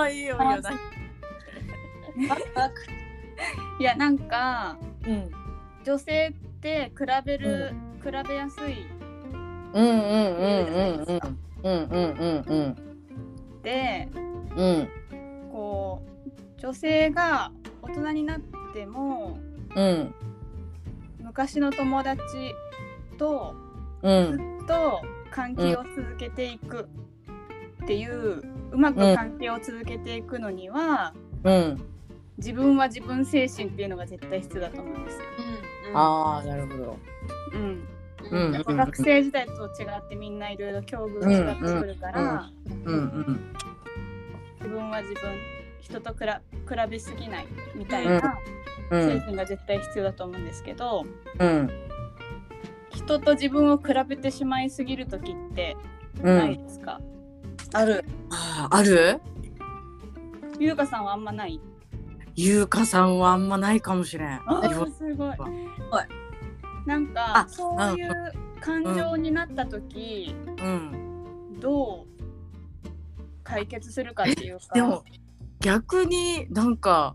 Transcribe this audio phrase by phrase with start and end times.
[0.00, 0.60] あいいよいいよ。
[0.60, 0.70] な
[3.78, 5.30] いやなんかうん。
[5.84, 7.74] 女性って比べる、
[8.04, 8.86] 比べやすい。
[9.74, 11.22] うんうんうんうん
[11.62, 14.88] うんうんうんうんでうん。
[15.50, 16.02] こ
[16.56, 17.50] う女性が
[17.82, 18.40] 大人になっ
[18.72, 19.38] ても
[19.74, 20.14] うん。
[21.20, 22.20] 昔の友達
[23.18, 23.54] と
[24.02, 24.62] ずうん。
[24.64, 26.88] っと関係を続けていく
[27.82, 31.12] っていう、うまく関係を続けていくのには、
[31.44, 31.82] うん
[32.38, 35.24] 自分は自分精神っていうのが絶対必要だと思うんですよ。
[35.94, 36.98] ああなるほど。
[37.52, 37.88] うん、
[38.30, 38.52] うん。
[38.54, 42.50] やっぱ学生時代と違ってみんないろいろ境遇が違ってくるから、
[42.84, 43.54] うんうん
[44.58, 45.22] 自分は自分
[45.80, 46.18] 人と比
[46.68, 48.38] 比べすぎないみたいな
[48.90, 49.20] うん。
[49.20, 51.04] 精神が絶対必要だと思うんですけど、
[51.38, 51.70] うん。
[52.90, 55.76] 人と自分を比べてしまいすぎる時って
[56.22, 57.00] ないですか、
[57.72, 58.04] ある。
[58.30, 59.20] あーある？
[60.58, 61.60] ゆうかさんはあんまない？
[62.34, 64.40] ゆうかさんはあんまないかもしれん。
[64.46, 64.62] あ
[64.96, 65.28] すごい。
[65.28, 65.38] はい。
[66.86, 71.58] なんかあそういう感情になった時、うん。
[71.60, 72.06] どう
[73.44, 74.66] 解決するかっていうか。
[74.74, 75.04] でも
[75.60, 77.14] 逆になんか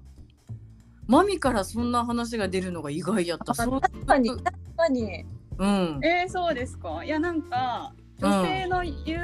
[1.08, 3.54] マミからそんな話が出るのが意外やった。
[3.54, 4.44] 確かに、確
[4.78, 5.26] かに。
[5.58, 6.00] うん。
[6.04, 7.04] えー、そうですか？
[7.04, 9.20] いやなんか女性の友,、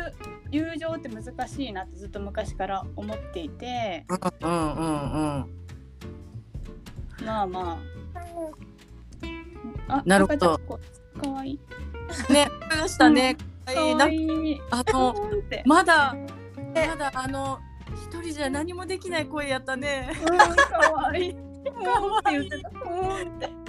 [0.51, 4.05] 友情って難しいなってずっと昔から思っていて。
[4.09, 5.63] うんうんうん
[7.25, 7.79] まあま
[9.87, 9.95] あ。
[9.95, 10.59] あなるほど。
[11.21, 11.59] かわいい。
[12.31, 13.37] ねましたね。
[13.65, 14.61] かわいい。
[14.71, 15.15] あの
[15.65, 16.15] まだ
[16.75, 17.59] まだあの
[17.93, 20.11] 一人じゃ何もできない声やったね。
[20.21, 21.31] うんかわいい。
[21.33, 22.69] うんって言ってた。
[22.69, 23.63] うん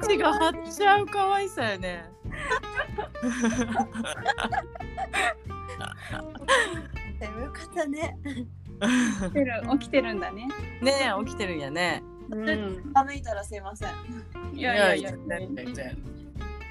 [0.00, 2.10] 父が張っちゃう可愛さやね
[7.42, 8.16] よかったね。
[8.80, 10.48] 起きてる起きてるんだね。
[10.80, 12.02] ねえ起きてるんやね。
[12.30, 12.92] うん。
[12.94, 13.90] ためいたらすいません。
[14.54, 15.10] いやいやいや。
[15.10, 15.92] いやいやいや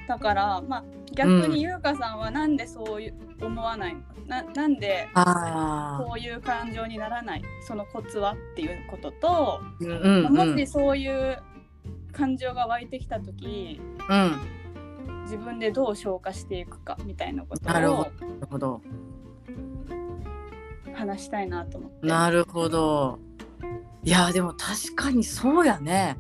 [0.08, 4.02] だからまあ逆に優香さんはなんでそういう思わないの？
[4.28, 7.44] ななんでそういう感情にならない？
[7.62, 10.34] そのコツはっていうことと、うんうんうん。
[10.34, 11.38] もしそういう
[12.12, 13.80] 感情が湧いてきた時
[14.10, 14.32] うん
[15.30, 18.14] 自分でどう消化していくかみたいなことをなるほなる
[18.50, 18.82] ほど。
[20.96, 22.08] 話したいなと思って。
[22.08, 23.20] なるほど。
[24.04, 26.18] いやでも確かにそうやね。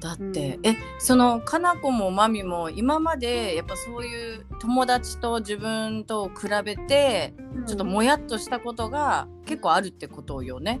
[0.00, 0.66] だって、うん。
[0.66, 7.66] えそのかなこもまみも今までやっぱそういう友達と自分と比べてうん。
[7.66, 10.80] ちょっともやっとしたことが結構あるってことよね。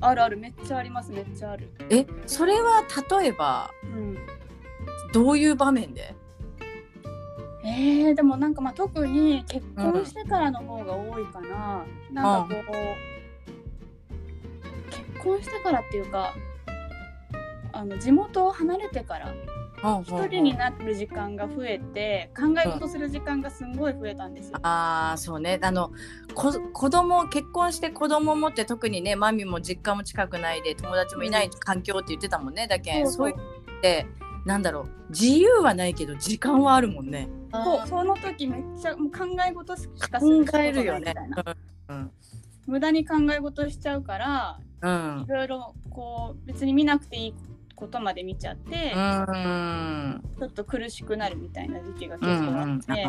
[0.00, 0.38] あるある。
[0.38, 1.68] めっちゃありますめっちゃある。
[1.90, 2.84] えそれは
[3.20, 4.16] 例えばうん。
[5.12, 6.14] どういう場面で？
[7.64, 11.84] えー、でもなんかまあ特に結婚してからの方が多いかな。
[12.12, 12.72] なんかこう、
[14.90, 16.34] 結婚してからっていうか
[17.72, 19.32] あの地元を離れてから
[20.02, 24.58] 一一人になる時間が増えて考え事する時間がすんごい増えたんですよ。
[24.62, 25.90] ああそうねあの
[26.34, 34.86] こ子供結婚して子供持って特にねマミも実家も近くないで友達もいない環境って言ってたもんねだけんそうそうそうなんだろう。
[35.10, 37.28] 自由はないけど時間はあるもんね。
[37.52, 40.72] そうその時めっちゃもう考え事しかすることない。
[40.72, 41.56] みたいな。
[41.88, 42.10] うん。
[42.66, 45.26] 無駄に考え事しちゃうからうん。
[45.28, 47.34] いろいろこう別に見なくていい
[47.76, 50.22] ことまで見ちゃって、うん。
[50.38, 53.06] ちょっと苦しくなるみたいな時期がう結構あんって、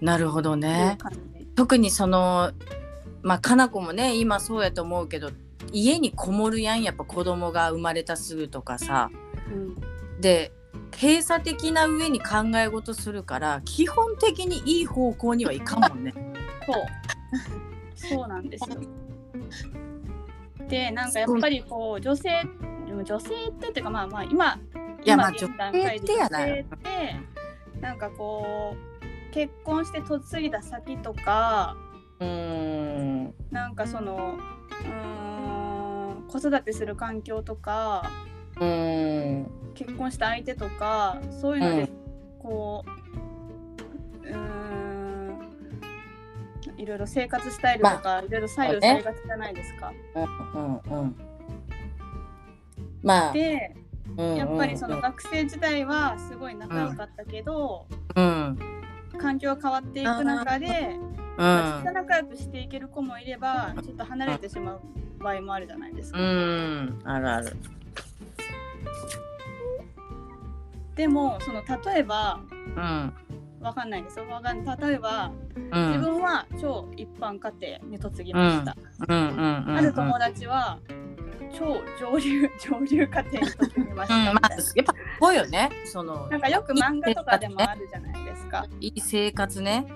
[0.00, 0.98] なるほどね。
[1.54, 2.52] 特にその
[3.22, 5.30] まあかなこもね今そうやと思うけど
[5.72, 6.82] 家にこもるやん。
[6.82, 9.10] やっぱ子供が生まれたすぐとかさ。
[9.50, 10.52] うんで
[11.00, 16.14] 閉鎖的な上に考え事するから基本的にいい方向にはいかんもんね。
[16.66, 16.84] そう
[18.18, 18.76] そうなんですよ。
[20.68, 22.30] でなんかやっぱりこう女性
[22.86, 24.58] でも女性ってっていうかまあまあ今
[25.04, 28.76] 今現段階で女性ってやな女性ってなんかこ
[29.30, 31.76] う結婚して嫁いだ先とか
[32.20, 38.10] うーんなんかそのうーん子育てする環境とか
[38.56, 41.90] 結婚した相手とかそういうので
[42.38, 42.84] こ
[44.22, 45.14] ううーん
[46.76, 49.92] いろいろ生活スタイルとかいろいろ左右されがちじゃないですか。
[50.14, 51.16] うんうんうん。
[53.02, 53.74] まあで
[54.16, 58.58] うんうんやっぱりその学生時代はすごい仲良かったけど、うん。
[59.18, 60.66] 環境が変わっていく中で、
[61.38, 64.80] うまあずっとん仲良くしていける子もいればちょっと離れてしまう
[65.20, 66.18] 場合もあるじゃないですか。
[66.18, 67.00] うん。
[67.04, 67.56] あるある
[70.94, 72.40] でもその例えば
[72.76, 73.12] うん。
[73.60, 74.28] わかんないですよ。
[74.28, 75.32] わかん例えば、
[75.72, 75.86] うん。
[75.92, 78.76] 自分は超一般家庭に嫁ぎました、
[79.08, 80.78] うんうんうんうんある友達は
[81.58, 84.74] 超上流上流家庭に嫁ぎましうんまあやっぱす
[85.18, 85.70] ごいよね。
[85.86, 88.66] そのなんかよく漫画とかでもあるじゃないですか。
[88.80, 89.86] いい生活ね。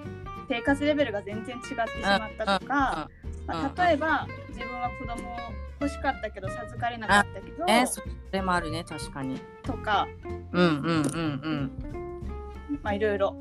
[0.48, 3.10] 生活レベルが全然違ってしまったとか、
[3.46, 5.36] まあ、例えば自分は子供
[5.80, 8.02] 欲しかったけど授かれなかったけど、ねそ
[8.32, 9.40] れもあるね確かに。
[9.62, 10.06] とか
[10.52, 11.72] うんうんうん
[12.70, 12.80] うん。
[12.82, 13.36] まあいろいろ。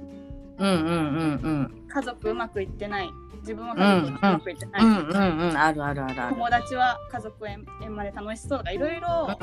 [0.58, 1.88] うんうんうんうん。
[1.88, 3.10] 家族うまくいってない。
[3.42, 6.36] 自分は家族うまくいってない、うんうんうんあるあるあるある。
[6.36, 9.38] 友達は家族円円満で楽しそうとかいろいろ。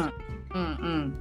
[0.55, 1.19] うんうん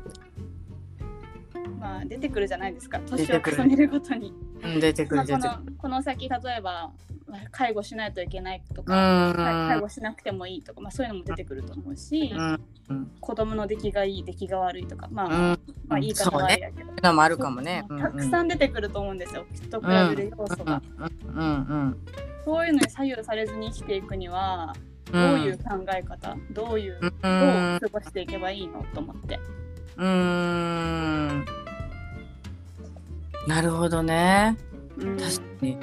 [1.79, 2.99] まあ出てくるじゃないですか。
[2.99, 4.33] 年を重ねるごとに。
[4.63, 5.49] うん出てくる出てくる。
[5.49, 6.91] のこの先例えば
[7.27, 9.35] まあ介護しないといけないとうか、ん。
[9.35, 12.59] 介護しなくてもいいとか、まあ、そういうのも出てくると思うし、うん
[13.21, 15.59] 子供の出来がいい出来が悪いとかまあ、うん。
[15.87, 16.43] まあいいかそうね。
[16.43, 17.85] 悪いだけど、のもあるかもね。
[17.99, 19.45] たくさん出てくると思うんですよ。
[19.53, 21.97] きっと比べる要素が、うんうん
[22.45, 24.75] そういうのに左右されずに生きていくには
[25.09, 25.63] うどうんいう考
[25.95, 29.39] え方、どういう、うどうん過ごしていけばいいのと思って。
[29.95, 31.45] うん
[33.47, 34.57] なるほどね。
[34.97, 35.17] うん。
[35.17, 35.77] 確かに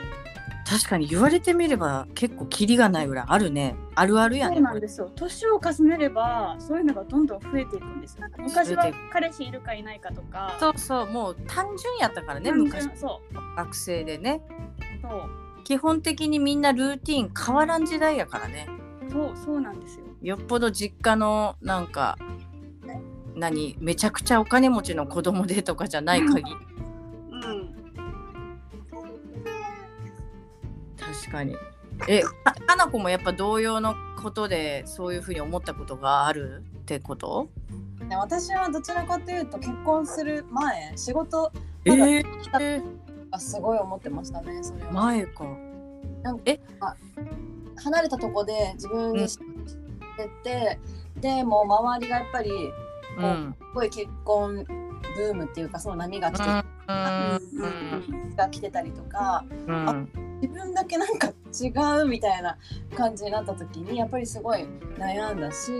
[0.70, 3.74] 確かに言われてみれば結構キリがないぐらいあるね。
[3.96, 5.10] あるあるやねそうなんですよ。
[5.16, 8.26] 年を重ねればそういうのがどんどん増えていくんですよ。
[8.38, 10.56] 昔は彼氏いるかいないかとか。
[10.60, 12.84] そうそうもう単純やったからね単昔。
[12.84, 13.20] 純そ
[13.56, 14.42] 学生でね。
[14.98, 15.64] うそう。
[15.64, 18.68] 基本的にみんなルーティン変わらん時代やからね。
[19.10, 20.04] そうそうなんですよ。
[20.22, 22.16] よっぽど実家のなんか
[23.34, 26.56] 何めちゃくちゃお金持ちの子供でとかじゃない限り
[31.20, 31.56] 確かに。
[32.08, 32.30] えか
[32.66, 37.48] かなこもやっぱ同様のことでそういうふうに思ったことがあるってこと？
[38.08, 41.52] ね私はどちらかというと結婚する前仕事
[41.84, 42.82] えまだー、
[43.30, 44.92] がすごい思ってましたねそれは。
[44.92, 45.44] 前か。
[47.82, 49.44] 離れたとこで自分にして
[50.42, 50.78] て、
[51.16, 52.50] でもう周りがやっぱり
[53.18, 53.54] うん。
[53.58, 54.64] すごい結婚
[55.16, 56.52] ブームっていうかその波が来て,、う
[57.66, 60.08] んが来てたりとかうん。
[60.40, 61.68] 自分だけなんか違
[62.00, 62.56] うみたいな
[62.96, 64.64] 感じになった時にやっぱりすごい
[64.98, 65.70] 悩んだし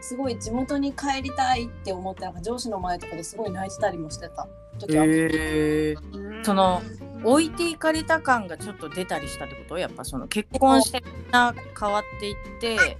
[0.00, 4.46] すごい地元に帰りたいって思ってなんか上司の前とかですごい泣いてたりもしてた
[4.78, 6.80] 時は、えー、その
[7.24, 9.76] 置いていかれた感がちょっと出たりしたってこと？
[9.76, 12.96] やっぱその結婚してみんな変わっていって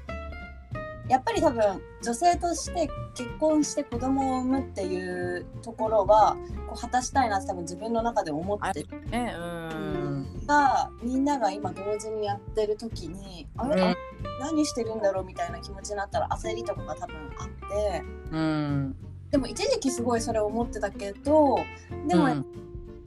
[1.08, 6.36] やっぱり多分女性として結婚して子供を産むっていうところは
[6.68, 9.98] こう果たしたいなって多分自分の中で思ってねうん
[10.46, 13.88] たみんなが今同時にやってる時にあれ、うん。
[13.88, 13.94] あ
[14.40, 18.02] 何してるんだろうみたいな気持ちになったら焦りとかが多分あって。
[18.32, 18.96] うん。
[19.30, 21.58] でも一時期すごいそれを思ってたけど
[22.06, 22.46] でもうん。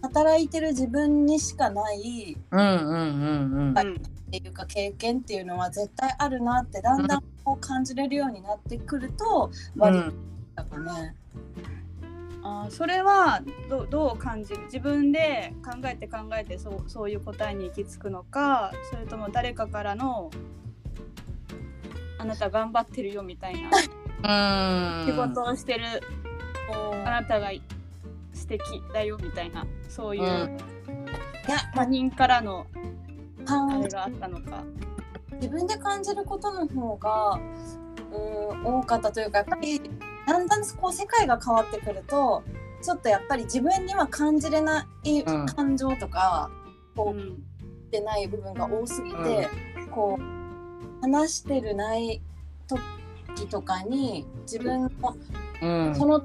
[0.04, 3.86] 働いてる自分にしかないうんうんうんはい
[4.38, 10.04] っていうか経験っていうのは絶対あるなってだんだんこう感じれるようになってくると割り
[10.56, 11.16] だかね。
[12.44, 14.62] あーそれはどどう感じる？
[14.64, 20.32] 自分で考えて考えてそうそういう答えに行き着くのかそれとも誰かからの
[22.18, 23.56] あなた頑張ってるよみたい
[24.24, 25.12] なうん。
[25.12, 25.84] 仕事をしてる
[27.06, 27.52] あなたが
[28.34, 28.62] 素敵
[28.94, 30.58] だよみたいなそういう、
[31.76, 32.78] 他人からのあ
[33.46, 34.64] 感れがあったのか。
[35.34, 37.40] 自分で感じることの方が
[38.12, 39.82] うん多かったというかやっぱり
[40.28, 42.44] だんだんこう世界が変わってくると
[42.82, 45.46] ちょっとやっぱり自分には感じれないうん。
[45.46, 46.50] 感情とか、
[46.96, 47.34] こううん。
[47.34, 47.36] っ
[47.92, 49.50] てない部分が多すぎて、
[49.92, 52.22] こう話してるない
[52.68, 54.90] 時とかに自分の
[55.62, 55.96] うん。
[55.96, 56.22] その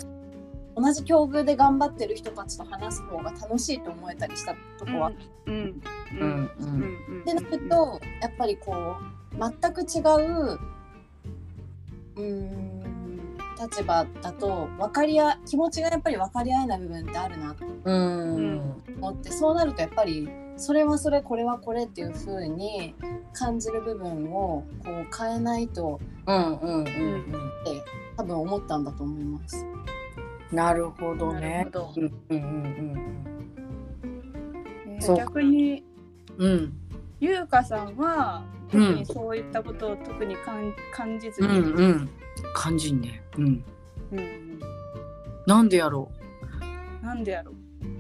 [0.77, 5.13] 同じ境遇で頑張ってる人たちと話す方が楽しいと思えたりしたとこはっ
[7.25, 8.97] てなるとやっぱりこ
[9.33, 10.01] う全く違
[10.55, 10.59] う
[12.17, 12.87] うん
[13.59, 20.29] 立場だと分かりあ気持ちがやっぱり分かり合えない部分ってあるなと思ってそうなるとやっぱり
[20.59, 22.95] それはそれこれはこれっていう風に
[23.33, 26.27] 感じる部分をこう変えないとっ
[27.65, 27.83] て
[28.19, 29.65] 多分思ったんだと思います。
[30.53, 31.93] なるほどなるねほど。
[31.97, 33.27] うんうん
[34.89, 35.85] えーそう逆に
[36.39, 36.73] うんうん。
[37.21, 38.81] ゆうかさんはうん。
[38.81, 42.11] 特にそういったことを特に感感じずうんに、うん。
[42.55, 43.23] 感じんね。
[43.37, 43.65] うん。
[44.13, 44.61] うん
[45.47, 46.11] なんでやろ
[47.03, 47.55] なんでやろう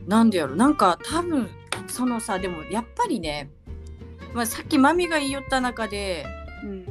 [0.07, 0.09] う？
[0.09, 0.57] なんでやろう。
[0.57, 1.49] なんか多分
[1.87, 3.51] そのさでもやっぱりね、
[4.35, 6.27] まあ、さっきマミが言いよった中で
[6.65, 6.87] うん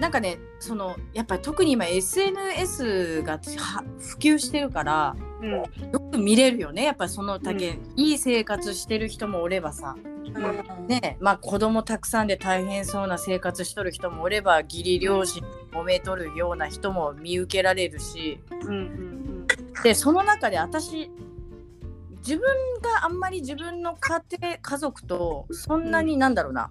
[0.00, 5.50] なんかねそのやっぱり特に今 SNS がは普及してるからうん。
[5.52, 5.64] よ
[6.10, 6.84] く見れるよね。
[6.84, 10.86] やっぱそのだけ、いい生活してる人もおればさ、うん。
[10.86, 18.40] ねまあ子供たくさんで大変そうな生活しとる人もおれば義理両親揉めとるような人も見受けられるし。
[18.62, 19.46] うんうん。
[19.82, 21.10] でその中で私
[22.18, 22.40] 自分
[22.80, 26.70] があんまり自分の家庭家族とそんなになんだろうな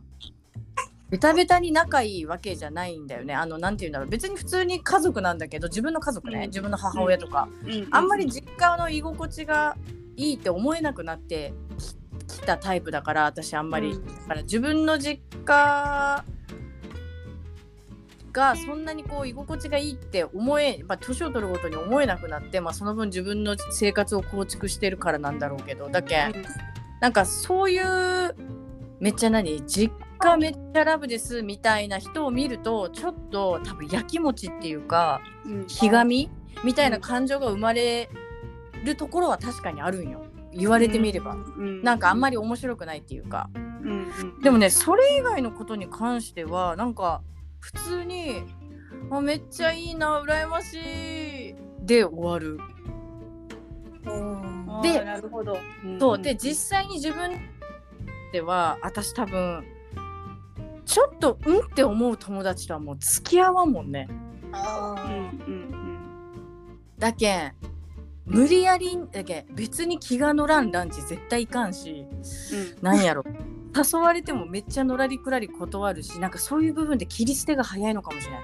[1.13, 3.35] ベタベタに仲いいわけじゃないんだよね。
[3.35, 4.07] あのなんて言うんだろう。
[4.09, 6.47] 別に普通に家族なんだけど自分の家族ね、うん。
[6.47, 7.71] 自分の母親とか、うん。
[7.71, 7.87] うん。
[7.91, 9.77] あんまり実家の居心地が
[10.17, 14.05] いいって思えなくなってききたタイプだから私あんまり、うん。
[14.07, 16.25] だから自分の実家
[18.31, 25.89] がそんなにこう居心地がいいって思え、まあ、年を取るごとに思えなくなって、まあ、その分自分の生活を構築してるからなんだろうけど。
[25.89, 26.33] だけん。
[27.01, 28.35] なんかそういう
[28.99, 29.61] めっちゃ何？
[29.67, 29.93] 実
[30.23, 35.67] 家めっちゃラブですみたいな人を見るとちょっと多分やきもちっていうかうん。
[35.67, 36.29] ひがみ
[36.63, 38.09] みたいな感情が生まれ
[38.85, 40.25] るところは確かにあるんよ。
[40.53, 41.83] 言われてみれば、うん。
[41.83, 43.49] なんかあんまり面白くないっていうか。
[44.41, 47.21] でもねそれ以外のことに関してはなんか
[47.59, 48.43] 普通に
[49.11, 50.75] 「あめっちゃいいな羨まし
[51.49, 52.59] い」で終わる。
[54.05, 54.65] うん。
[54.69, 55.57] あーでなるほど。
[55.99, 56.19] そう。
[56.21, 57.31] で実際に自分
[58.31, 59.65] では私多分
[60.85, 64.07] ちょっとうんって思う友達とはもう付き合わんもんね。
[64.51, 66.79] あうんーうん。
[66.97, 67.53] だけん
[68.25, 72.05] 無理やりだけん別に気が乗らんランチ絶対行かんし
[72.79, 72.83] うん。
[72.83, 73.23] なんやろ。
[73.75, 78.43] 誘われてもめっちゃのらりくらり断るしなんかそういう部分で切り捨てが早いのかもしれない。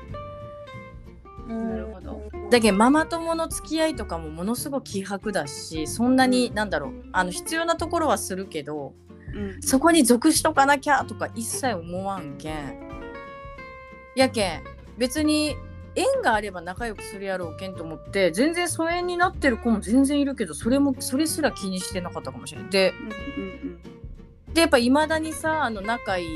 [1.50, 2.22] なるほど。
[2.50, 6.93] だけどママ友の付き合いとかもものすごく希薄だしそんなになんだろう。
[7.12, 8.93] あの必要なところはするけど
[9.34, 9.62] うん。
[9.62, 12.90] そこに属しとかなきゃとか一切思わんけん。
[14.16, 14.64] やけん
[14.98, 15.56] 別に
[15.96, 22.70] 縁があれば仲良くするやろうけんと思って全然疎遠になってる子も全然いるけどそれもそれすら気にしてなかったかもしれない。
[22.70, 22.94] で
[23.38, 23.80] うん
[24.54, 26.28] でやっぱいまだにさあの仲いい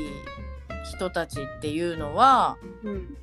[0.96, 2.90] 人たちっていうのはうん。
[2.90, 3.16] うん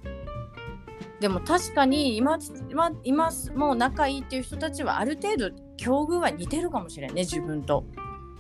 [1.22, 7.86] でも確かに今今今もう仲いいっていう人たちはある程度境遇は似てるかもしれんね自分と。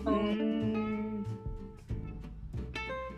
[0.04, 0.71] うんうん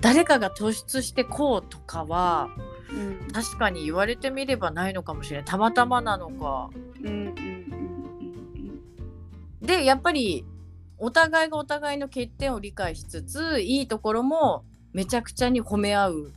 [0.03, 2.49] 誰かが突出してこうとかは
[2.91, 6.69] うん確かに言われてみればないのかもしれないたまたまなのか。
[7.01, 7.63] うんうんうん
[9.61, 10.45] でやっぱり
[10.97, 16.31] お互いがお互いの欠点を理解しつついいところもめちゃくちゃに褒め合う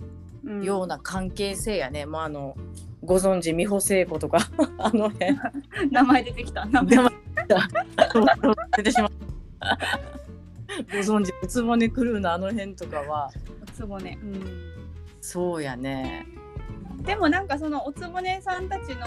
[0.45, 2.07] うんような関係性やね。
[2.07, 2.57] まああの
[3.03, 4.39] ご存知美穂聖子とか
[4.79, 5.37] あの辺。
[5.91, 7.17] 名前出てきた名前出まし
[7.49, 7.69] た。
[8.79, 9.11] 出てしまっ
[9.59, 9.79] た。
[10.85, 13.31] ご存知、うつぼねクルーのあの辺とかは、
[13.63, 14.43] おつぼねうん
[15.21, 16.27] そうやね。
[17.03, 19.07] でもなんかそのおつぼねさんたちの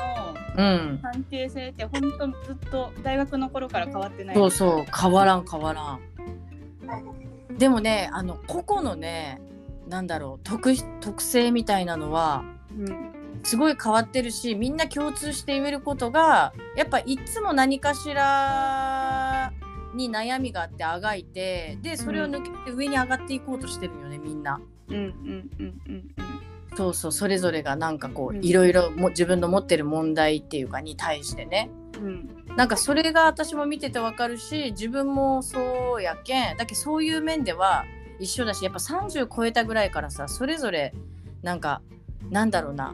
[0.58, 1.00] うん。
[1.02, 7.58] 関係性って本当ずっと大学の頃から変わってないそうそう、変わらん変わらん。
[7.58, 9.42] でもね、あの個々のね、
[9.88, 12.44] なんだろう、特特性みたいなのは。
[12.78, 13.10] うん
[13.44, 19.54] すごい変わってるしみんな共通して言えることがやっぱいつも何かしら
[19.94, 24.60] に悩みがあってあがいてでそれを抜けて上に上がっていこうとしてるよねみんな。
[24.90, 26.40] うんうんうんうん
[26.76, 28.46] そうそうそれぞれがなんかこううん。
[28.46, 31.70] いろいろも自分の持ってる問題っていうかに対してね。
[31.96, 32.30] うん。
[32.56, 37.86] なんかそれが私も見ててわかるし自分もそうやけんだけどそういう面では
[38.20, 40.94] 一緒だしやっぱ30超えたぐらいからさそれぞれ
[41.42, 41.82] なんか
[42.30, 42.94] なんだろうな。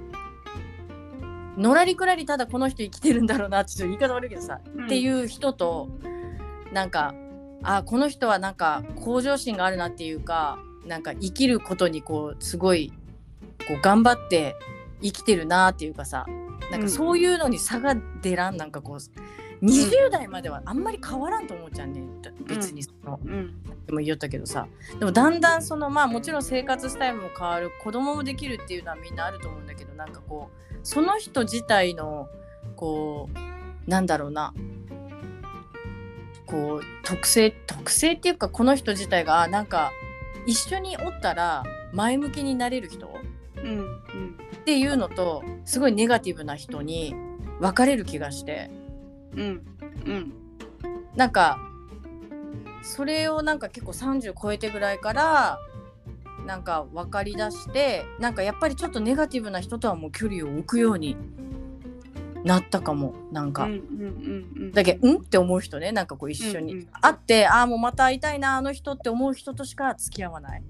[1.57, 4.85] のらりくらりただこの人生きてるんだろうなってちょっと言い方悪いけどさ、うん。
[4.85, 5.89] っていう人と
[6.75, 7.15] なんか
[7.63, 12.91] あこの人はなんか向上心があるなっていうかなんか生きることにこうすごい
[13.65, 14.57] こう頑張って
[15.01, 16.25] 生きてるなっていうかさ
[16.69, 22.03] なんかそういうのに差が出らんなんかこう20代まではあんまり変わらんと思うじゃんね。
[22.45, 23.63] 別にその、うん。
[23.87, 24.67] でも言ったけどさ。
[24.99, 32.27] でもだんだんそのまあもちろん生活スタイルも変わる子供もできるっていうのはみんなあると思うんだけどなんかこうその人自体の
[32.75, 34.53] こうなんだろうな
[36.55, 39.91] こう特性特性っていうかこの人自体があなんか
[40.45, 43.13] 一緒におったら前向きになれる人
[43.57, 43.85] うんうん
[44.55, 47.13] っていうのとすごいネガティブな人に
[47.59, 48.71] 分かれる気がして。
[49.35, 49.61] うん
[50.05, 50.33] うん。
[51.15, 51.59] なんか
[52.81, 55.59] それをなんか結構30超えてぐらいから
[56.45, 61.17] なんか分かりだしてなんかやっぱりちょっとネガティブな人とはもう距離を置くように
[62.45, 64.71] なったかもなんか、うんうんうんうん。
[64.71, 70.63] だけどうんって思う人ねなんかこう一緒に、うんうん会ってああもうまた会いたいなあの人って思う人としか付き合わない。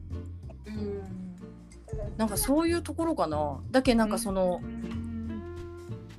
[2.18, 3.60] なんかそういうところかな。
[3.72, 4.62] だけどなんかその、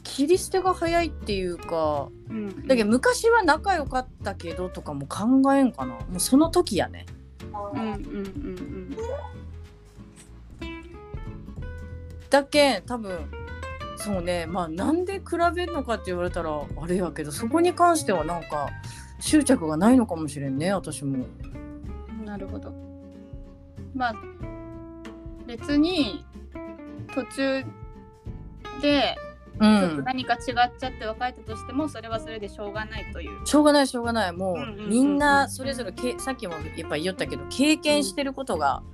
[0.02, 5.94] 切り捨てが早いっていうかうんだけど昔は仲良かったけどとかも考えんかな。
[5.94, 7.06] もうその時やね。
[7.75, 8.96] うんうんうん
[12.28, 13.30] だけん多分
[14.06, 14.46] そうね。
[14.46, 15.22] まあなんで比
[15.52, 18.68] べるのかって言われたらあれやけどそこに関してはなんか
[19.18, 21.26] 執着がないのかもしれんね私も。
[22.20, 22.72] うんなるほど。
[23.96, 24.14] まあ
[25.48, 26.25] 別に
[27.12, 27.64] 途中
[28.80, 29.16] で
[29.58, 30.38] うちょっとん何か違っ
[30.78, 33.44] ちゃって別れたとしてもそれはそれでしょうがないという。
[33.44, 34.32] しょうがないしょうがない。
[34.32, 38.84] もう,、みんなそれぞれけさっきもやっぱり言ったけど経験してることが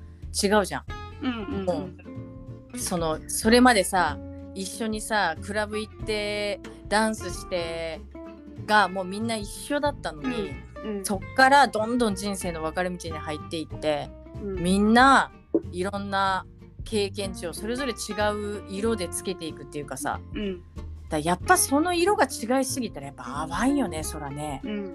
[0.43, 0.85] 違うじゃん。
[1.21, 1.97] うんうん
[2.73, 2.81] うん。
[2.81, 4.17] そのそれまでさ
[4.55, 8.01] 一緒にさクラブ行ってダンスして
[8.67, 10.53] がもうみんな一緒だったのに、
[10.85, 11.05] うん。
[11.05, 14.11] そっからどんどん人生の分かれ道に入っていって
[14.43, 14.63] うん。
[14.63, 15.31] みんな
[15.71, 16.47] いろんな
[16.85, 17.95] 経験値をそれぞれ違
[18.59, 20.63] う色でつけていくっていうかさうん。
[21.09, 24.61] だやっぱその色が違いすぎたらやっぱ淡いよねそらね。
[24.65, 24.87] うん。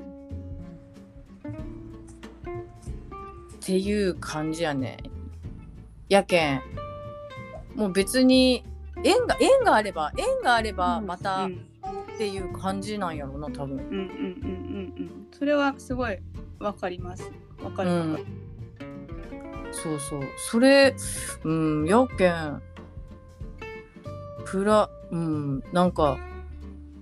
[3.55, 4.97] っていう感じやね。
[6.09, 6.61] やけん
[7.75, 8.63] もう別に
[9.03, 11.67] 縁が縁があれば縁があればまたっうん。
[12.17, 13.77] ていう感じなんやろうな多分。
[13.77, 15.27] うんうんうんうんうん。
[15.37, 16.17] それはすごい
[16.59, 17.31] わかります。
[17.63, 18.25] わかるわかる
[19.71, 20.21] そうそう。
[20.37, 20.95] それ
[21.43, 22.61] うんやけん
[24.45, 26.17] プラうんなんか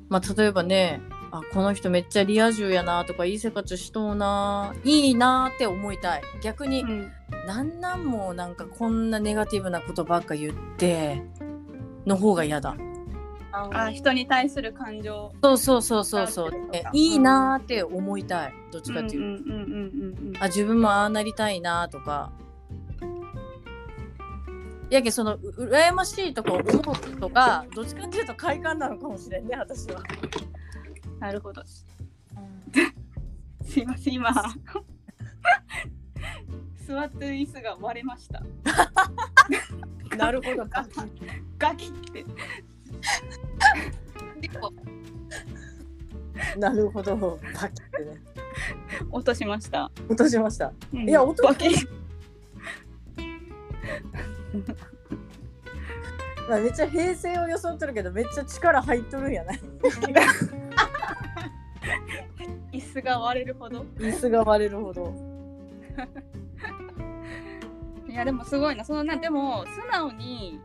[0.10, 6.22] まあ例えばねあこの人めっちゃリア充やなとかいい生活しとうないいなって思いたい。
[6.42, 7.12] 逆に、うん。
[7.48, 11.22] なんなんもなんかこんなネガティブなことばっか言って
[12.06, 12.76] の方が嫌だ。
[13.52, 15.32] あ人に対する感情。
[15.42, 16.52] そうそうそうそうそう。
[16.92, 18.54] いいなって思いたい。
[18.72, 22.32] どっちかっていうと、うんうんうんうんうんあ自分もああなりたいなとか。
[24.90, 30.02] やけそのう羨ましいとか思うことがどっちかっていうと快感なのかもしれんね私は。
[31.20, 31.64] なるほど。
[33.66, 34.32] すいません今
[36.86, 38.44] 座ってる椅子が割れました。
[40.16, 40.66] なるほど。
[40.66, 41.00] ガキ
[41.58, 42.26] ガキって。
[46.58, 47.40] なるほど。
[47.56, 48.22] パキってね。
[49.12, 50.74] 落としました、落としました。
[50.94, 51.10] うん。
[51.10, 51.70] いや音バキ。
[56.48, 59.60] まあ、めっちゃ平成を装ってるけどめっちゃ力入っとるんやない
[62.78, 63.82] 椅子が割れるほど。
[63.98, 65.12] 椅子が割れるほど
[68.16, 70.62] いやでもすごいなそのなでも素直に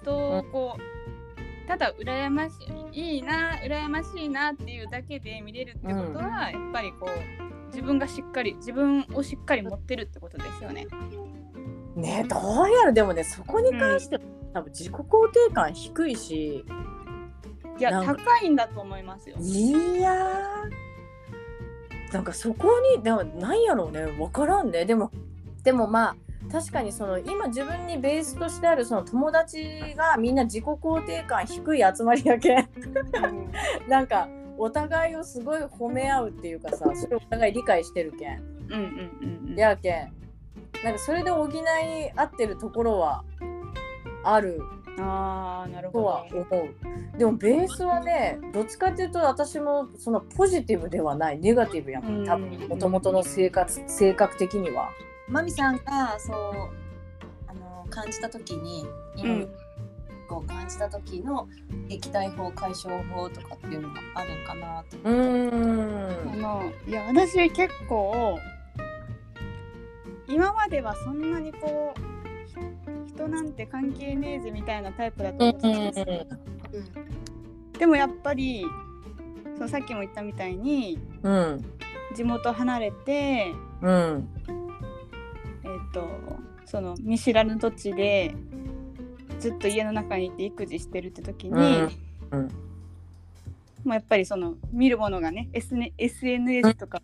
[0.00, 2.54] 人をこうただ羨まし
[2.92, 10.86] いいいな羨ましいなっていうだけで見れるってことは、やっぱりこう自分がしっかり自分をしっかり持ってるってことですよね。
[11.96, 14.22] ねどうやらでもねそこに関しては、
[14.52, 16.64] 多分自己肯定感低いし
[17.76, 19.36] いや高いんだと思いますよ。
[19.40, 25.10] いやーなんかそこにでもなんやろうね分からんねでも
[25.64, 26.16] でもまあ
[26.52, 29.64] 確かにその今自分にベースとしてあるその友達
[29.96, 32.68] がみんな自己肯定感低い集まりやけん。
[33.88, 38.38] なんかお互いをすごい褒め合うっていうかさそれをお互い理解してるけん。
[38.38, 38.80] うんうん
[39.46, 39.56] うんうん。
[39.56, 40.12] やけん。
[40.84, 41.50] なんかそれで補い
[42.14, 43.24] 合ってるところは
[44.22, 44.60] ある。
[44.98, 46.40] ああなるほとはど。
[46.40, 47.18] 思う。
[47.18, 51.38] でもベースはねどっちかっていうと私もそのポジティブではない。
[51.38, 52.68] ネガティブやもん多分うん。
[52.68, 54.90] もともとの生活性格的には
[55.28, 56.36] マミさんがそう
[57.48, 58.84] あの感じた時に
[59.16, 59.48] 今うん。
[60.26, 61.46] こう感じた時の
[61.86, 68.38] 撃退法解消法とかっていうのがあるんかなとうーあんのいや私結構
[70.26, 72.00] 今まではそんなにこう
[72.48, 76.06] ひ人なんて関係ねえぜみたいなタイプだと思ってたんですよ。
[77.78, 78.64] でもやっぱり
[79.58, 81.64] そうさっきも言ったみたいにうん。
[82.16, 84.28] 地元離れてうん
[85.94, 86.08] と
[86.66, 88.34] その見知らぬ土地で
[89.38, 91.90] ずっと家の中にいて育児してるって時に、うん
[92.32, 92.48] うん。
[93.84, 97.00] もうやっぱりその見るものがね SN SNS とか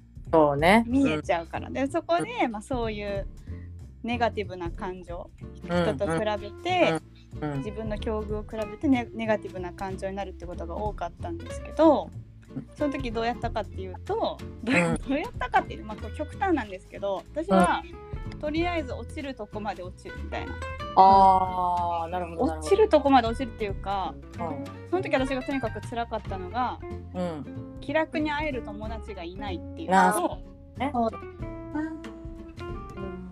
[0.87, 3.27] 見えちゃうから、でそこで、まあ、そういう
[4.03, 5.31] ネガティブな感情
[5.65, 7.01] 人と比べて、うん
[7.59, 12.11] 自分の境遇を比べてネネガティブな感情になるってことが多かったんですけど
[12.77, 17.83] その時どうやったかっていうとどうやったかっていうと、まあ、極端なんですけど私は、
[18.41, 20.55] とりあえず落ちるとこまで落ちるみたいな。
[20.97, 24.65] ああなるほど落ちるとこまで落ちるっていうかうん。
[24.91, 26.81] その時私がとにかく辛かったのが
[27.15, 27.79] うん。
[27.81, 30.39] 気楽に会える友達がいないっていうあの
[30.91, 31.07] と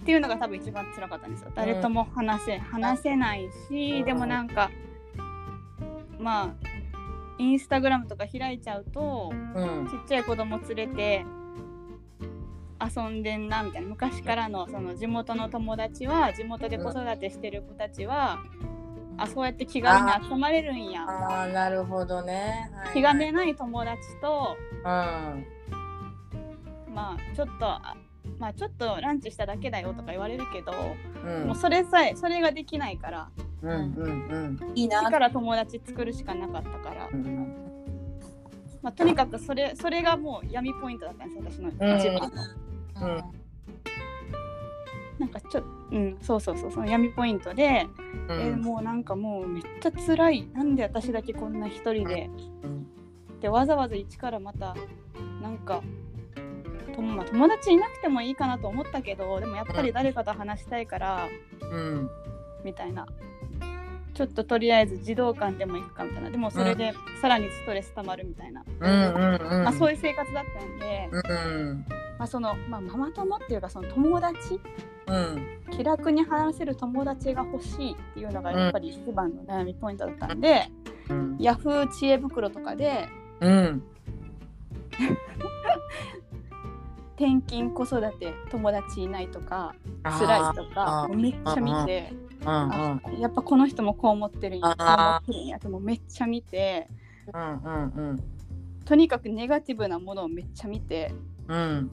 [0.03, 1.51] っていうのが多分一番辛かったんですよ。
[1.55, 4.71] 誰とも話せ話せないし、でもなんか
[6.19, 6.78] まあ
[7.39, 9.89] インスタグラムとか開いちゃうとうん。
[9.89, 11.25] ちっちゃい子供連れて
[12.81, 13.89] 遊んでんなみたいな。
[13.89, 18.39] 昔からのその地元の友達は地元で子育てしてる子たちは、
[19.17, 21.03] あそうやって気軽に集まれるんや。
[21.03, 22.71] ああなるほどね。
[22.73, 24.85] はい気兼ねない友達とうん。
[26.95, 27.97] まあちょっとあ
[28.39, 30.73] まあちょっとランチしただけだよとか言われるけど、
[31.25, 31.47] うん。
[31.49, 33.29] もうそれさえそれができないから
[33.63, 35.03] うんうんいいな。
[35.03, 37.09] だから友達作るしかなかったから。
[37.13, 37.55] う、ん
[38.83, 41.99] まあ、とにかくそれそれがもう闇ポイントだったんです私のうん。
[41.99, 42.31] 一番
[43.01, 43.25] の、うん。
[45.19, 47.87] なんかちょうんそうそうそうその闇ポイントで、
[48.29, 50.49] うえーんもうなんかもうめっちゃ辛い。
[50.53, 52.31] なんで私だけこんな一人で
[52.63, 52.87] うん。
[53.41, 54.77] でわざわざ一からまた
[55.43, 55.83] なんか
[56.95, 61.29] とまあ友達いなくてもいいかなと思ったけどでもやっぱり誰かと話したいから、
[61.61, 62.11] うん。
[62.65, 63.07] みたいな
[64.19, 66.31] ちょっととりあえず児童館でも行くかみたいな。
[66.31, 71.87] でもそれでさらにストレス溜まるみたいな、まあ、そういう生活だったんで、うん
[72.19, 74.61] まあ、その、まあ、ママ友っていうかその友達
[75.07, 75.61] うん。
[75.71, 80.67] 気楽に話せる友達が欲しいっていうのがやっぱり一番の悩みポイントだったんで、
[81.09, 81.37] うん。
[81.39, 83.09] ヤフー知恵袋とかで
[83.41, 83.83] うん
[87.19, 96.89] 転勤子育て友達いないとか辛いとかめっちゃ見てうんあやっぱこの人もこう思ってるんやこう思あってるんやもうめっちゃ見て
[97.35, 97.53] うん
[97.97, 98.23] うん
[98.85, 101.13] とにかくネガティブなものをめっちゃ見て
[101.49, 101.91] うん。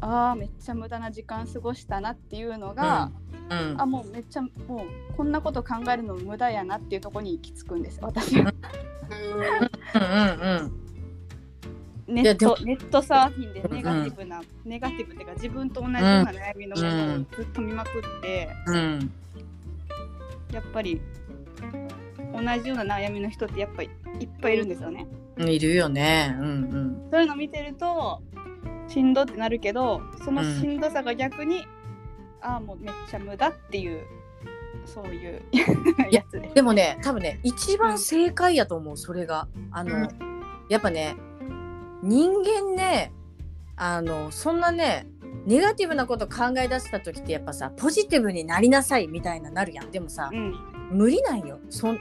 [0.00, 3.10] あーめっちゃ無駄な時間過ごしたなっていうのが、
[3.48, 8.52] うんあもうめっちゃもうこんなこと考えるの無駄やなっていうところに行き着くんです私は
[9.94, 10.60] うん。
[10.64, 10.85] うん
[12.08, 19.12] ネットネットサーフィンでネガティブな、ネガティブっていうか自分と同じような悩みのものをずっと見まくって、うん。
[20.52, 21.00] やっぱり
[22.32, 23.90] 同じような悩みの人ってやっぱり
[24.20, 25.06] いっぱいいるんですよね。
[25.36, 25.48] うん。
[25.48, 26.36] いるよね。
[26.40, 28.22] うんそういうの見てると
[28.88, 31.66] しんどってなるけどそのしんどさが逆に、
[32.40, 34.04] ああもうめっちゃ無駄っていう
[34.84, 35.42] そういう
[36.12, 36.54] やつです。
[36.54, 39.48] でもね多分ね一番正解やと思うそれが。
[39.72, 40.08] あの、うん。
[40.68, 41.16] やっぱね
[42.02, 43.12] 人間ね
[43.76, 45.06] あのそんなね
[45.44, 49.90] ネガティブなこと考え出した時ってやっぱさポジティブになりなさいみたいななるやん。
[49.90, 50.54] でもさうん。
[50.90, 51.58] 無理なんよ。
[51.70, 51.98] そん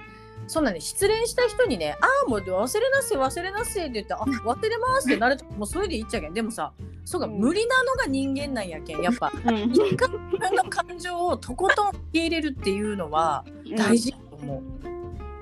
[0.47, 6.34] そんなね失恋した人にね「ああもう忘れなせ忘れなせ」って言って「あ忘れます」ってなるともうそれでいいっちゃけん。
[6.34, 6.71] でもさ
[7.03, 7.39] そうか、うん。
[7.39, 9.31] 無理なのが人間なんやけんやっぱ。
[9.34, 9.71] うん。
[9.71, 13.43] 一回自分の感情をとことん受け入れるっていうのは
[13.75, 14.63] 大事だと思う。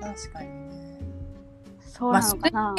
[0.00, 0.48] 確かに。
[0.48, 0.63] ね。
[1.96, 2.74] そうなのかな。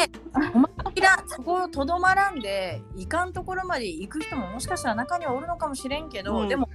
[0.53, 6.69] 思いっきらそこをとどまらんでいかんところまで行く人ももしかしたら中にはおるのかもしれんけど、うんでも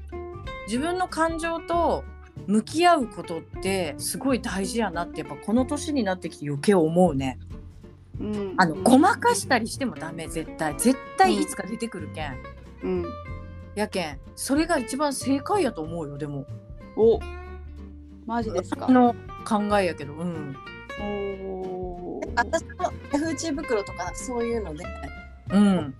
[0.66, 2.03] 自分の感情と
[2.46, 7.38] 向き合うことってすごい大事やなってやっぱこの年になってきて余計思うね。
[8.18, 12.38] うんあのごまかしたりしてもダメ絶対絶対いつか出てくるけん。
[12.83, 13.05] うん、
[13.74, 16.46] やけんそれが一番正解やと思うよでも。
[16.96, 17.20] お
[18.24, 18.92] マジですか私。
[18.92, 20.57] の考えやけどうん。
[21.00, 21.69] おー
[22.37, 24.85] 私もヤフー知恵袋とかそういうので
[25.52, 25.94] うん。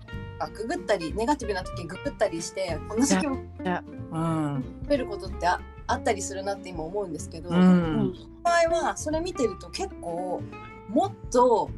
[0.55, 4.63] ググったりネガティブな時ググったりしてこの時期をうん。
[4.87, 7.51] 増えることってああったりするなって今思うんですけど、う。
[7.51, 10.41] そのうん場合はそれ見てると結構
[10.89, 11.69] もっと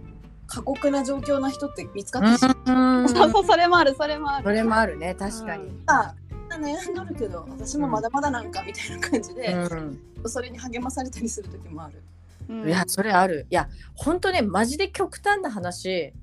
[0.47, 3.01] 過酷な状況な人って見つかってしまう。
[3.01, 3.09] うん。
[3.09, 4.43] そうそうそれもあるそれもある。
[4.43, 5.71] それもあるね確かに。
[5.87, 6.13] あ
[6.49, 9.99] 悩んどるけど私もまだまだなんかみたいな感じで、うん。
[10.25, 12.01] それに励まされたりする時もある。
[12.49, 12.67] うん。
[12.67, 13.47] いやそれある。
[13.49, 16.13] いやほんとねマジで極端な話。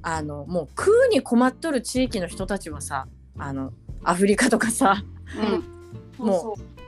[0.00, 3.72] あのもう食うに困っとる地域の人たちはさあの
[4.04, 5.02] アフリカとかさ
[6.20, 6.24] うん。
[6.24, 6.78] もう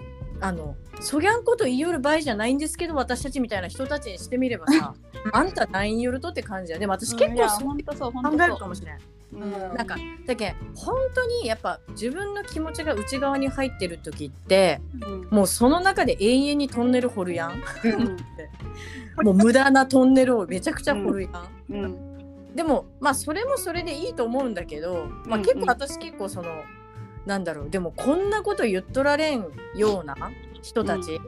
[0.41, 4.95] あのそぎゃんこと言いよる場合じゃないんですけど私たちみたいな人たちにしてみればさ
[5.33, 8.99] あんた何言いよるとって感じやでも私結構考えるかもしれん。
[9.33, 9.51] うん。
[9.51, 15.29] なんかだけん本当にやっぱ自分の気持ちが内側に入ってる時ってうん。
[15.31, 17.63] もうその中で永遠にトンネル掘るやん。
[17.85, 18.17] うん。
[19.25, 21.49] もう無駄なトンネルをめちゃくちゃ掘るやん。
[21.71, 22.55] うん。
[22.55, 25.45] でもまあそれもそれでいいと思うんだけど、まあ、うん。
[25.45, 26.63] 結構私結構その、
[27.27, 30.17] なんだろうでもこんなこと言っとられんような
[30.63, 31.21] 人たち、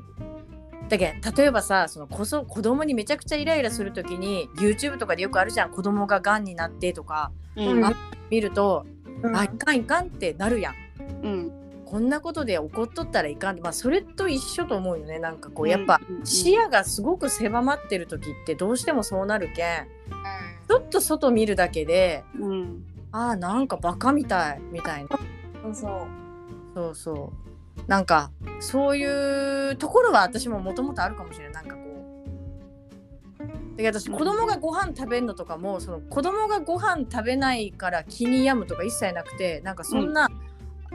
[0.92, 5.70] だけど例えばさそのこそ子供にめちゃくちゃイライラする時に YouTube とかでよくあるじゃん。
[5.70, 7.32] 子供ががんになってとか。
[7.56, 7.82] うん。
[7.82, 7.94] あ
[8.28, 8.84] 見ると、
[9.22, 9.34] うん。
[9.34, 10.74] あいかんいかんってなるやん。
[11.22, 11.52] うん。
[11.86, 13.60] こんなことで怒っとったらいかん。
[13.60, 15.18] まあそれと一緒と思うよね。
[15.18, 16.26] なんかこうやっぱうん。
[16.26, 19.88] 視野がすごく狭まってる時ってどうしてもそうなるけん。
[20.68, 22.84] ちょっと外見るだけでうん。
[23.12, 25.18] あーなんかバカみたいみたいな。
[25.62, 26.22] そうそう。
[26.74, 27.51] そうそう
[27.86, 28.30] なんか
[28.60, 31.82] そういうところは私ももともとあるかもしれないなんかこ
[33.74, 40.28] うで私子供がご飯食べるのとかもその子供がご飯食べないから気に病むとか一切なくてなんかそんな、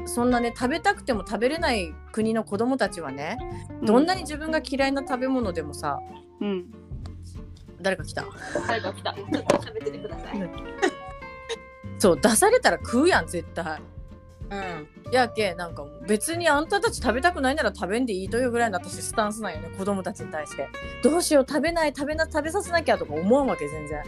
[0.06, 3.38] そんなね食べたくても食べれない国の子供たちはね
[3.84, 6.00] どんなに自分が嫌いな食べ物でもさ
[6.40, 6.66] うん
[7.82, 8.26] 誰か来た
[8.68, 9.14] 誰か来た。
[9.14, 10.40] ちょっと喋っててください。
[10.40, 10.50] うん。
[12.00, 13.82] そう出されたら食うやん絶対
[15.12, 20.68] やけなんか別にあんたたち食べたくないなら食べんでいいというぐらいの私スタンスなんよね子供たちに対して。
[21.04, 24.04] どうしよう食べない食べな食べさせなきゃとか思わんわけ全然。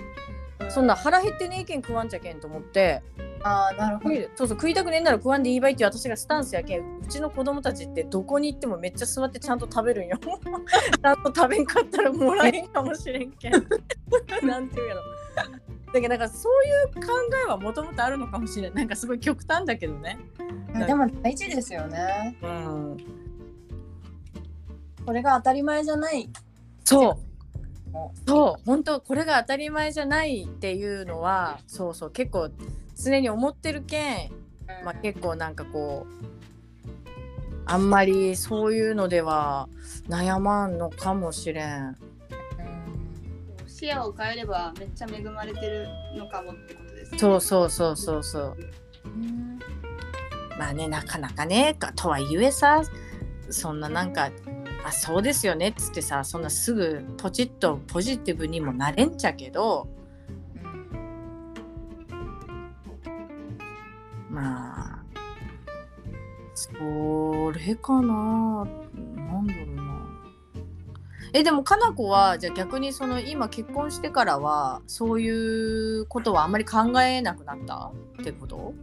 [0.70, 3.02] そんな腹減ってねえけん食わんちゃけんと思って。
[3.42, 4.16] ああ、なるほど。
[4.36, 7.00] そうそう食いたくねえなら食わんでいいばいっていう私がスタンスやけん。
[7.00, 10.18] うちの子供たちってどこに行ってもめっちゃ座ってちゃんと食べるんよ。
[10.22, 13.54] ちゃんと食べんかったらもらえんかもしれんけん。
[14.46, 15.02] なんていうやろ
[15.94, 17.12] だけどなんかそういう考
[17.46, 20.20] えはもともとあるのかもしれんなんかすごい極端だけどね。
[20.88, 22.38] でも大事ですよね。
[22.42, 22.98] うん。
[25.06, 26.30] これが当たり前じゃない。
[26.84, 27.92] そう。
[27.92, 28.62] もそう。
[28.66, 32.12] 本当これが当たり前じゃないっていうのはそうそう。
[32.12, 32.50] 結構
[32.96, 34.32] 常に思ってるけん、
[34.84, 36.26] まあ、結構なんかこう
[37.66, 39.70] あんまりそういうのでは
[40.08, 41.98] 悩まんのかもしれん。
[43.80, 45.88] 視野を変えればめっちゃ恵まれてる
[46.18, 47.20] のかもってことですね。
[47.20, 48.58] そうそうそうそうそう。
[49.06, 49.60] うん
[50.58, 52.82] まあねなかなかねかとはいえさ
[53.50, 54.30] そんななんか
[54.84, 59.88] あそうですよねっつってさそんなすぐポチッとポジティブにもなれんちゃけど
[64.30, 65.04] まあ
[66.54, 66.74] そ
[67.54, 68.68] れかな
[69.16, 69.89] なんだろうな
[71.34, 77.92] えでもかな子はじゃあ逆にその今結婚してからはそういうことはあんまり考えなくなった？
[78.20, 78.74] ってこと？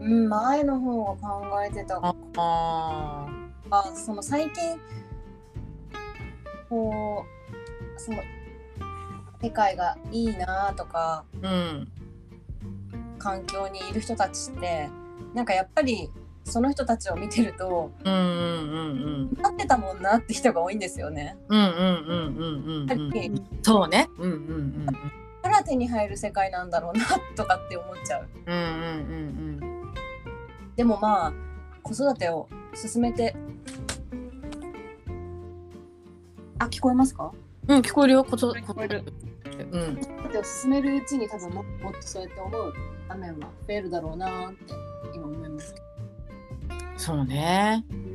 [0.00, 1.98] うん、前の方が考えてた。
[2.02, 3.26] ああ
[3.70, 4.78] あその最近
[6.68, 7.24] こ
[7.96, 8.18] うその
[9.42, 11.88] 世界がいいなとかうん。
[13.18, 14.90] 環境にいる人たちって
[15.32, 16.10] なんかやっぱり
[16.44, 19.42] その人たちを見てるとうんうんうんうん。
[19.42, 21.36] なってたもんなって人が多いんですよね。
[21.48, 24.08] うんうんうんうんうんうんそうね。
[24.18, 27.04] うんうんうんだから手に入る世界なんだろうな
[27.36, 28.28] とかって思っちゃう。
[28.46, 29.94] うんうんうん
[30.76, 31.32] でもまあ
[31.82, 33.36] 子育てを進めて。
[36.58, 37.32] あ聞こえますか？
[37.68, 38.24] うん聞こえるよ。
[38.24, 39.04] こと聞こえる。
[39.72, 39.96] うん。
[39.96, 42.72] 子育てを進めるうちに多分ももっとそうやって思う
[43.08, 44.74] 場面は増えるだろうなって
[45.14, 45.74] 今思います。
[46.96, 47.84] そうね。
[47.90, 48.14] うーん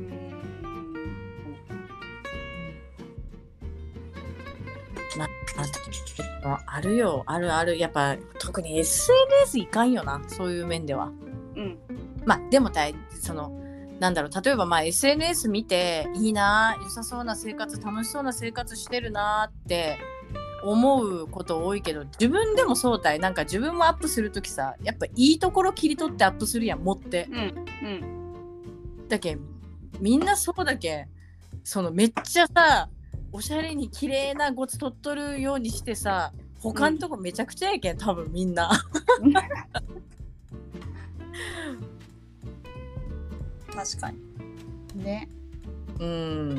[6.42, 7.78] ああるよあるある。
[7.78, 11.12] やっぱ特に SNS いかんよなそういう面では。
[11.56, 11.78] うん。
[12.24, 13.50] まあでもたいその
[13.98, 19.98] なんだろう例えばまあ SNS 見ていいな良さそうな生活楽しそうな生活してるなって
[20.64, 23.18] 思うこと多いけど自分でもそうたい。
[23.18, 27.28] なんか自分もアップする時さやっぱいいところ切り取ってアップするやん持って。
[27.30, 28.19] うんうん
[29.10, 29.40] だけん。
[30.00, 31.08] みんなそうだけん。
[31.62, 32.88] そのめっちゃさ
[33.32, 38.70] おしゃれに綺麗なゴツ取っとるようにしてさ他のとこめちゃくちゃやけん多分みんな。
[43.74, 44.18] 確かに。
[45.02, 45.28] ね。
[45.98, 46.58] うん。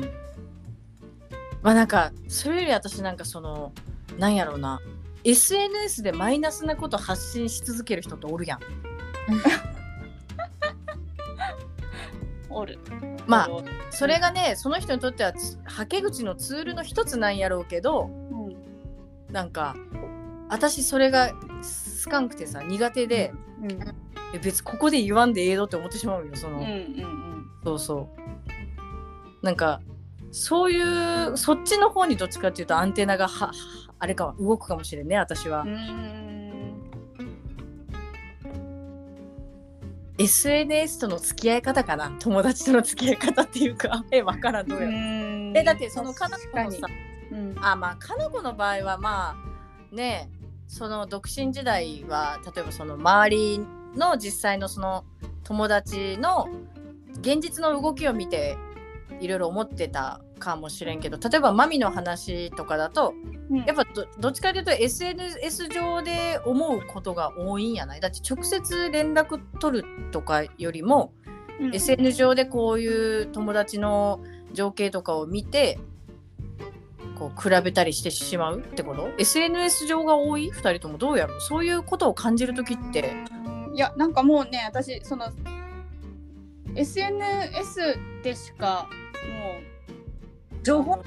[1.62, 3.72] まあなんかそれより私なんかその
[4.18, 4.80] なんやろうな。
[5.24, 8.60] SNS でマイナスなこと発信し続ける人っておるやん
[12.54, 12.78] おる。
[13.26, 13.48] まあ
[13.90, 19.76] それがねその人にとってはつはけ口のツールの一つなんやろうけどうんなんか
[20.48, 21.30] 私それが
[22.04, 23.68] 好かんくてさ苦手で、うん
[24.34, 28.08] え別にここで言わんでええのって思ってしまうよその、うんうんそうそ
[29.42, 29.44] う。
[29.44, 29.80] なんか
[30.30, 33.52] そういうそっちの方にどっちかっていうとアンテナがはは
[33.98, 36.41] あれかは動くかもしれんね私は、うん
[40.18, 42.10] SNS との付き合い方かな？
[42.20, 46.86] 友達との付き合い方っていうか え分からんどうえだってそのかな子のさ
[47.30, 47.54] うん。
[47.60, 49.36] あまあかな子の場合はま
[49.92, 50.30] あね
[50.68, 53.60] その独身時代は例えばその周り
[53.96, 55.04] の実際のその
[55.44, 56.48] 友達の
[57.20, 58.56] 現実の動きを見て
[59.20, 63.14] いろいろ思ってたかもしれんけど例えばマミの話とかだと
[63.50, 68.00] うんやっぱどどっちかというと SNS 上で思うことが多いんやない？
[68.00, 71.12] だって直接連絡取るとかよりも、
[71.60, 74.20] うん SN 上でこういう友達の
[74.52, 75.78] 情景とかを見て
[77.16, 81.40] こう比べたりしてしまうってこと ?SNS 上が多い ?2 人ともどうやろう？
[81.40, 83.14] そういうことを感じる時って。
[83.74, 85.30] いやなんかもうね私その
[86.74, 88.88] SNS でしか
[89.30, 89.71] もう
[90.62, 91.02] 情報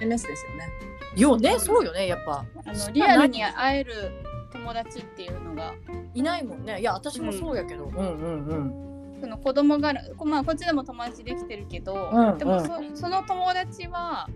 [0.00, 0.88] SNS ですよね。
[1.16, 2.44] よねそうよねやっぱ。
[2.64, 4.12] あのリアルに会える
[4.52, 5.74] 友達っていうのが。
[6.14, 6.80] いないもんね。
[6.80, 9.20] いや私もそうやけど、うん、うんうん。
[9.20, 14.28] その子供がこ,、まあ、こっちでも友達できてるけど、うんでもそその友達は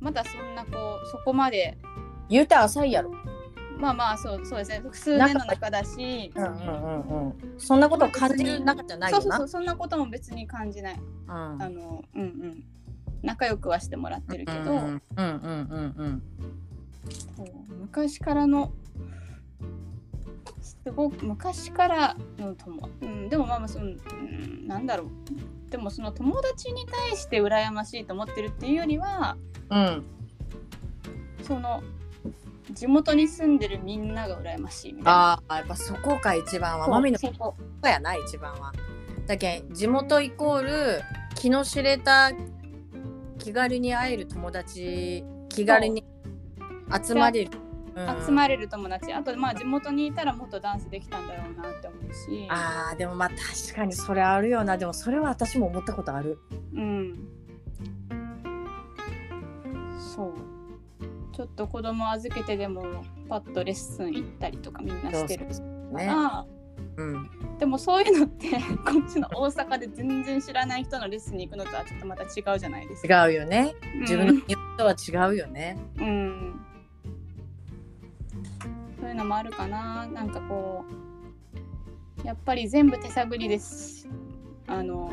[0.00, 1.76] まだそんなこうそこまで
[2.28, 3.12] 言うて浅いやろ。
[3.78, 4.80] まあまあそうそうですね。
[4.80, 6.30] 複数年の中だし。
[6.34, 7.54] うんうんうんうん。
[7.58, 9.22] そんなことを感じる中じゃないよな。
[9.22, 11.00] そうそうそうそんなことも別に感じない。
[11.28, 11.32] うん。
[11.32, 12.64] あのうんうん
[13.22, 16.22] 仲良くはしてもらってるけど、うんうんうんうん
[17.36, 17.46] そう
[17.80, 18.72] 昔からの
[20.60, 25.70] すごく昔からの友、うん、でもまあまあその、うん、なんだろう。
[25.70, 29.36] でもその友達に対して羨ましいと思ってるっていうよりは
[29.70, 29.78] うん。
[29.78, 30.04] うん
[31.42, 31.82] その
[32.72, 35.32] 地元に住んでるみんなが羨ましいみたいな。
[35.32, 36.86] ああやっぱそこか一番は。
[36.86, 37.56] マミのそこ。
[37.82, 38.72] こやな一番は。
[39.26, 41.02] だけん地元イコール
[41.34, 42.30] 気の知れた
[43.40, 46.04] 気軽に会える友達気軽に
[47.04, 47.50] 集まれる、
[47.96, 48.00] う。
[48.00, 48.24] ん。
[48.26, 49.12] 集まれる友達。
[49.12, 52.46] あとまあ地元にいたらもっとダンスできたんだろうなって思うし。
[52.48, 54.76] あーでもまあ確かにそれあるよな。
[54.76, 56.38] でもそれは私も思ったことある。
[56.74, 57.28] うん。
[60.14, 60.34] そう。
[61.34, 62.84] ちょっと子供預けてでも
[63.28, 65.46] パッとレッスン行ったりとかみんなしてる。
[65.46, 65.52] か
[65.96, 66.06] ね。
[66.06, 66.59] ら、う
[67.04, 67.30] ん。
[67.58, 68.50] でもそういうのって
[68.84, 73.28] こっちの大阪で全然知らない人のレッスンに行くのとはちょっとまた違うじゃないですか。
[73.28, 73.74] 違うよね。
[74.00, 75.76] 自分の言うとは違うよね。
[75.98, 76.60] うん、うん
[79.00, 80.06] そういうのもあるかな。
[80.06, 80.84] なんかこ
[82.24, 84.08] うやっぱり全部手探りです
[84.66, 85.10] あの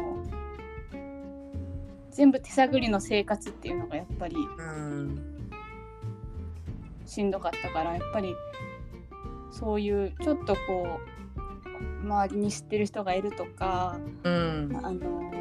[2.12, 5.38] 全部手探りの生活っていうのがやっぱりうん。
[7.06, 8.36] しんどかったからやっぱり
[9.50, 11.17] そういうちょっとこう
[12.04, 14.80] 周りに知ってる人がいるとかうん。
[14.84, 15.32] あの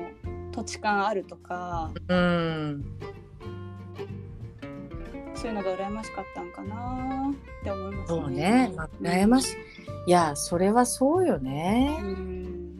[0.52, 2.84] 土地勘あるとかうん。
[5.34, 8.20] そういうのが羨ましかったんかなって思いますね。
[8.20, 9.56] そうね、まあ、悩ましい。
[10.08, 11.98] いやそれはそうよね。
[12.00, 12.76] うん。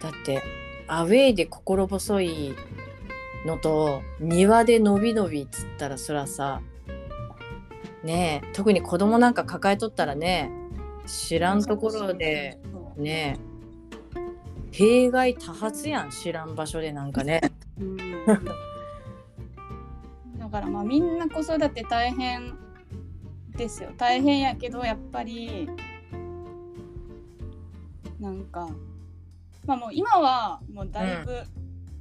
[0.00, 0.42] だって
[0.88, 2.54] アウェイで心細い
[3.44, 6.60] のと庭でのびのびっつったらそらさ
[8.02, 10.50] ねえ特に子供なんか抱えとったらね
[11.06, 12.58] 知らんところで
[12.96, 13.56] ねえ。
[14.72, 17.40] 弊害多発やん知らん場所でなんかね。
[17.80, 17.96] うん。
[20.38, 22.54] だからまあみんな子育て大変
[23.56, 23.90] ですよ。
[23.96, 25.68] 大変やけどやっぱり
[28.20, 28.68] なんか
[29.66, 31.42] まあもう今はもうだいぶ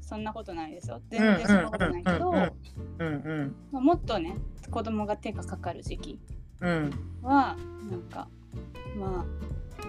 [0.01, 2.51] そんなことないですよ、全然そんなことないけど、うんうん
[2.99, 3.09] う
[3.43, 4.35] んまあもっとね
[4.69, 6.19] 子供が手がかかる時期
[6.61, 6.91] うん
[7.23, 7.55] は
[7.89, 8.27] なんか
[8.97, 9.25] まあ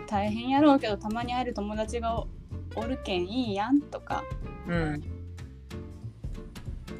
[0.06, 2.28] 大変やろうけどたまに会える友達がお
[2.76, 4.24] おるけんいいやんとか
[4.68, 5.02] うん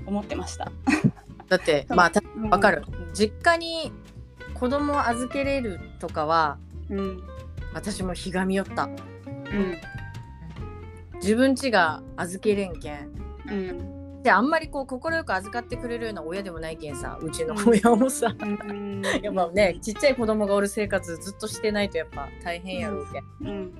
[0.06, 0.70] 思ってました。
[1.48, 2.12] だって まあ
[2.48, 2.84] わかる。
[3.12, 3.92] 実家に
[4.54, 7.22] 子供を預けれるとかはうん。
[7.74, 8.84] 私もひがみよった。
[8.84, 9.76] うん。
[11.16, 13.10] 自分家が預けれんけん。
[13.48, 13.95] うん
[14.26, 23.24] であんまりこう快く預かってくれるような親でもないけんさうちの親もさ、うん やっぱねちっちゃい子供がおる生活ずっとしてないとやっぱ大変やろうけん。
[23.48, 23.74] うん。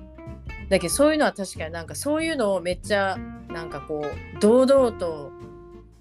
[0.69, 3.17] だけどそういうのは確かになんかそういうのをめっちゃ
[3.49, 5.33] なんかこう堂々と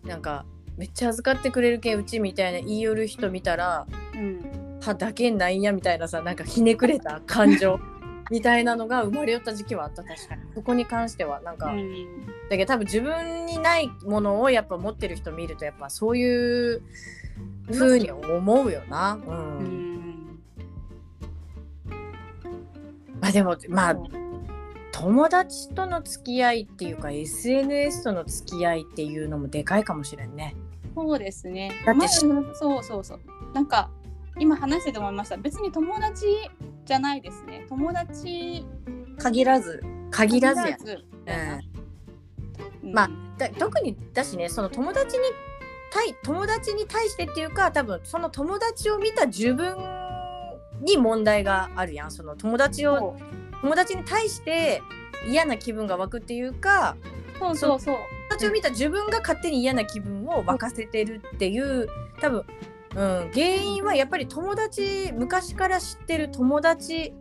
[0.04, 4.78] なんかめっちゃ預かってくれるけんうちみたいな言いよる人見たらうん。
[4.80, 7.80] はだけんないんやみたいなさなんかひねくれた感情
[8.30, 16.82] みたいなのが生まれよった時期はあった確かにそこに関してはなんか、うんだけど多分自分にないものをやっぱ持ってる人見るとやっぱそういう
[17.72, 19.18] 風に思うよな。
[19.26, 19.96] うんうん
[23.20, 23.96] まあでもまあ
[24.92, 30.54] 友達との付き合いっていうか SNS との付き合いっていうのもでかいかもしれんね。
[30.94, 31.72] そうですね。
[31.84, 33.20] だってしまあそうそうそう。
[33.52, 33.90] なんか
[34.38, 35.36] 今話してて思いました。
[35.36, 36.26] 別に友達
[36.86, 37.66] じゃないですね。
[37.68, 38.64] 友達
[39.18, 40.76] 限らず限らずや。
[40.78, 41.04] ず
[42.82, 45.24] うんまあだ特にだしねその友達に
[45.92, 49.76] 対友達に対してっていうか多分その友達を見た自分
[50.82, 53.16] に問題があるやんその友達をそ
[53.62, 54.82] 友達に対して
[55.28, 56.96] 嫌な気分が湧くっていうか
[57.36, 57.96] うそうそうそう。
[57.96, 61.88] 友達を見た自分が勝手に嫌な気分を沸かせてるっていう
[62.20, 62.44] 多分、
[62.96, 67.12] うん、原因はやっぱり友達昔から知ってる友達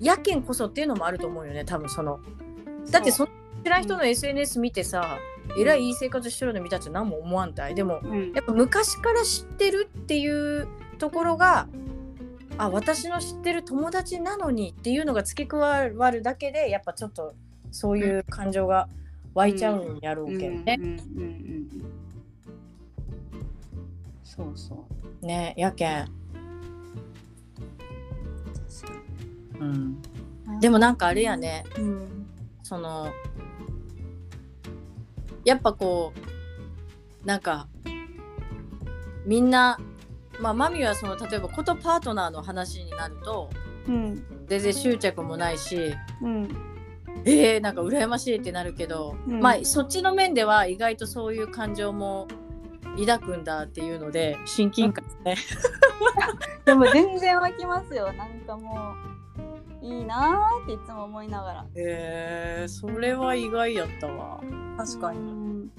[0.00, 2.20] やけんこそっていうのもあると思うよね多分その。
[2.90, 3.30] だってその
[3.62, 5.18] 知らん人の SNS 見てさ、
[5.56, 7.76] えらいいい生活してるの見たっちゃ何も思わんたい。
[7.76, 8.32] でもうん。
[8.32, 10.66] やっぱ昔から知ってるっていう
[10.98, 11.68] ところが
[12.58, 17.34] あ私の知ってる友達なのにっていうのが付け加わるだけでやっぱちょっと
[17.70, 18.88] そういう感情が
[19.34, 20.78] 湧いちゃうんやろうけどね。
[20.80, 20.84] うん。
[20.84, 20.96] うん。
[20.96, 20.96] うん。
[20.96, 21.68] うん。
[24.24, 26.08] そうそうねやけん、
[29.60, 30.02] うん、
[30.60, 31.64] でもなんかあれやね。
[31.78, 32.26] うん。
[32.62, 33.12] その
[35.44, 36.12] やっぱこ
[37.22, 37.68] うなんか
[39.26, 39.78] みんな
[40.40, 43.50] まあマミはその例えばことパートナーの話になると
[43.88, 44.24] うん。
[44.46, 46.48] 全然執着もないしうん。
[47.24, 49.40] えー、なんか羨ましいってなるけど、うん。
[49.40, 52.26] まあそっちの面では意外とそういう感情も
[52.98, 55.36] 抱くんだっていうので親近感ね。
[56.64, 58.12] でも全然湧きますよ。
[58.12, 58.94] なんかも
[59.80, 61.66] ういいなーっていつも思いながら。
[61.74, 64.40] えー、それは意外やったわ。
[64.76, 65.70] 確かに、に